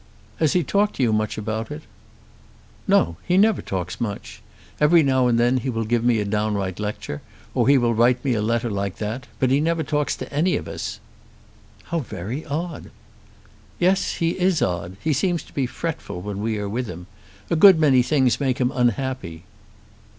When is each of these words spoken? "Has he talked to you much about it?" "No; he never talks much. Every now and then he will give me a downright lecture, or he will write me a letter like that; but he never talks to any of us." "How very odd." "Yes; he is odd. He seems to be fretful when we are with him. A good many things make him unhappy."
"Has 0.37 0.53
he 0.53 0.63
talked 0.63 0.95
to 0.95 1.03
you 1.03 1.13
much 1.13 1.37
about 1.37 1.69
it?" 1.69 1.83
"No; 2.87 3.17
he 3.23 3.37
never 3.37 3.61
talks 3.61 4.01
much. 4.01 4.41
Every 4.79 5.03
now 5.03 5.27
and 5.27 5.39
then 5.39 5.57
he 5.57 5.69
will 5.69 5.83
give 5.83 6.03
me 6.03 6.17
a 6.17 6.25
downright 6.25 6.79
lecture, 6.79 7.21
or 7.53 7.67
he 7.67 7.77
will 7.77 7.93
write 7.93 8.25
me 8.25 8.33
a 8.33 8.41
letter 8.41 8.71
like 8.71 8.95
that; 8.95 9.27
but 9.37 9.51
he 9.51 9.59
never 9.61 9.83
talks 9.83 10.15
to 10.15 10.33
any 10.33 10.55
of 10.55 10.67
us." 10.67 10.99
"How 11.83 11.99
very 11.99 12.43
odd." 12.47 12.89
"Yes; 13.77 14.15
he 14.15 14.31
is 14.39 14.59
odd. 14.63 14.97
He 15.03 15.13
seems 15.13 15.43
to 15.43 15.53
be 15.53 15.67
fretful 15.67 16.19
when 16.21 16.41
we 16.41 16.57
are 16.57 16.67
with 16.67 16.87
him. 16.87 17.05
A 17.51 17.55
good 17.55 17.79
many 17.79 18.01
things 18.01 18.39
make 18.39 18.57
him 18.57 18.71
unhappy." 18.73 19.43